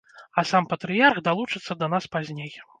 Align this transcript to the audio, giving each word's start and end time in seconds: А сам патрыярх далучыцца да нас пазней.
А 0.41 0.43
сам 0.51 0.67
патрыярх 0.71 1.21
далучыцца 1.29 1.81
да 1.85 1.93
нас 1.95 2.13
пазней. 2.19 2.51